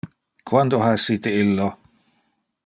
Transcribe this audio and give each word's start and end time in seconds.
Quando 0.49 0.79
ha 0.81 0.93
essite 0.97 1.29
illo 1.43 1.67